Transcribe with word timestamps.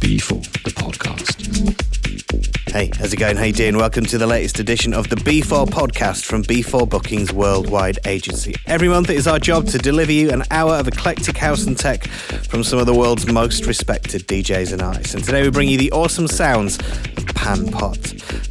B4, 0.00 0.42
the 0.62 0.70
podcast. 0.70 2.35
Hey, 2.76 2.90
how's 2.98 3.10
it 3.10 3.16
going? 3.16 3.38
Hey, 3.38 3.52
Dean. 3.52 3.78
Welcome 3.78 4.04
to 4.04 4.18
the 4.18 4.26
latest 4.26 4.58
edition 4.58 4.92
of 4.92 5.08
the 5.08 5.16
B4 5.16 5.66
podcast 5.68 6.26
from 6.26 6.42
B4 6.42 6.86
Bookings 6.86 7.32
Worldwide 7.32 7.98
Agency. 8.04 8.54
Every 8.66 8.86
month 8.86 9.08
it 9.08 9.16
is 9.16 9.26
our 9.26 9.38
job 9.38 9.66
to 9.68 9.78
deliver 9.78 10.12
you 10.12 10.30
an 10.30 10.42
hour 10.50 10.74
of 10.74 10.86
eclectic 10.86 11.38
house 11.38 11.64
and 11.64 11.78
tech 11.78 12.06
from 12.06 12.62
some 12.62 12.78
of 12.78 12.84
the 12.84 12.92
world's 12.92 13.26
most 13.32 13.64
respected 13.64 14.26
DJs 14.26 14.74
and 14.74 14.82
artists. 14.82 15.14
And 15.14 15.24
today 15.24 15.42
we 15.42 15.48
bring 15.48 15.70
you 15.70 15.78
the 15.78 15.90
awesome 15.92 16.28
sounds 16.28 16.78
of 16.78 17.24
Pan-Pot. 17.28 17.96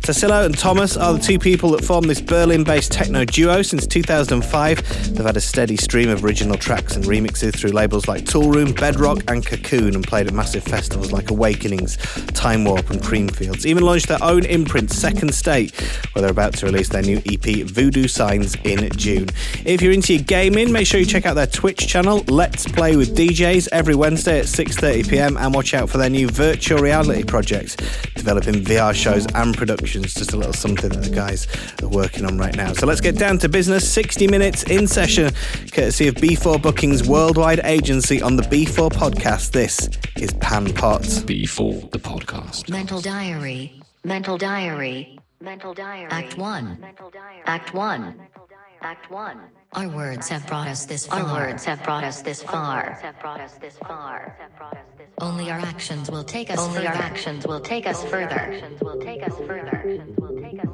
Tassilo 0.01 0.43
and 0.43 0.57
Thomas 0.57 0.97
are 0.97 1.13
the 1.13 1.19
two 1.19 1.37
people 1.37 1.69
that 1.71 1.85
formed 1.85 2.09
this 2.09 2.21
Berlin-based 2.21 2.91
techno 2.91 3.25
duo 3.25 3.61
since 3.61 3.85
2005. 3.85 5.13
They've 5.13 5.23
had 5.23 5.37
a 5.37 5.41
steady 5.41 5.77
stream 5.77 6.09
of 6.09 6.25
original 6.25 6.57
tracks 6.57 6.95
and 6.95 7.05
remixes 7.05 7.55
through 7.55 7.73
labels 7.73 8.07
like 8.07 8.23
Toolroom, 8.23 8.75
Bedrock 8.75 9.19
and 9.29 9.45
Cocoon 9.45 9.93
and 9.93 10.03
played 10.03 10.25
at 10.25 10.33
massive 10.33 10.63
festivals 10.63 11.11
like 11.11 11.29
Awakenings, 11.29 11.97
Time 12.33 12.65
Warp 12.65 12.89
and 12.89 13.01
Creamfields. 13.01 13.67
Even 13.67 13.83
launched 13.83 14.07
their 14.15 14.29
own 14.29 14.45
imprint, 14.45 14.91
Second 14.91 15.33
State, 15.33 15.75
where 16.13 16.21
they're 16.21 16.31
about 16.31 16.53
to 16.55 16.65
release 16.65 16.89
their 16.89 17.01
new 17.01 17.21
EP, 17.25 17.65
Voodoo 17.65 18.07
Signs, 18.07 18.55
in 18.63 18.89
June. 18.91 19.27
If 19.65 19.81
you're 19.81 19.91
into 19.91 20.13
your 20.13 20.23
gaming, 20.23 20.71
make 20.71 20.87
sure 20.87 20.99
you 20.99 21.05
check 21.05 21.25
out 21.25 21.33
their 21.33 21.47
Twitch 21.47 21.87
channel, 21.87 22.23
Let's 22.27 22.65
Play 22.67 22.95
with 22.95 23.15
DJs, 23.15 23.69
every 23.71 23.95
Wednesday 23.95 24.39
at 24.39 24.45
6.30pm 24.45 25.39
and 25.39 25.53
watch 25.53 25.73
out 25.73 25.89
for 25.89 25.97
their 25.97 26.09
new 26.09 26.27
virtual 26.29 26.79
reality 26.79 27.23
project, 27.23 27.77
developing 28.15 28.55
VR 28.55 28.93
shows 28.93 29.25
and 29.33 29.55
productions 29.55 30.13
just 30.13 30.33
a 30.33 30.37
little 30.37 30.53
something 30.53 30.89
that 30.89 31.03
the 31.03 31.15
guys 31.15 31.47
are 31.81 31.89
working 31.89 32.25
on 32.25 32.37
right 32.37 32.55
now. 32.55 32.73
So 32.73 32.85
let's 32.85 33.01
get 33.01 33.17
down 33.17 33.37
to 33.39 33.49
business. 33.49 33.89
60 33.89 34.27
minutes 34.27 34.63
in 34.63 34.87
session, 34.87 35.33
courtesy 35.71 36.07
of 36.07 36.15
B4 36.15 36.61
Bookings 36.61 37.07
Worldwide 37.07 37.61
Agency 37.63 38.21
on 38.21 38.35
the 38.35 38.43
B4 38.43 38.91
podcast. 38.91 39.51
This 39.51 39.89
is 40.17 40.31
Pan-Pot. 40.33 41.01
B4, 41.01 41.91
the 41.91 41.99
podcast. 41.99 42.69
Mental 42.69 43.01
Diary. 43.01 43.84
Mental 44.05 44.37
Diary. 44.37 45.17
Mental 45.41 45.73
Diary. 45.73 46.07
Act 46.11 46.37
1. 46.37 46.85
Act 47.47 47.73
1. 47.73 48.21
Act 48.81 49.09
1. 49.09 49.39
Our 49.73 49.89
words 49.89 50.29
have 50.29 50.45
brought 50.45 50.67
us 50.67 50.85
this 50.85 51.07
far. 51.07 51.21
Our 51.21 51.47
words 51.47 51.65
have 51.65 51.81
brought 51.81 52.03
us 52.03 52.21
this 52.21 52.43
far. 52.43 53.01
Only 55.19 55.49
our 55.49 55.57
actions 55.57 56.11
will 56.11 56.23
take 56.23 56.51
us 56.51 56.59
Only 56.59 56.85
our 56.85 56.93
actions 56.93 57.47
will 57.47 57.59
take 57.59 57.87
us 57.87 58.03
further. 58.03 58.29
Actions 58.29 58.79
will 58.79 58.99
take 58.99 59.23
us 59.23 59.33
further. 59.39 60.05
Will 60.19 60.37
take 60.37 60.53
us 60.53 60.59
further. 60.59 60.64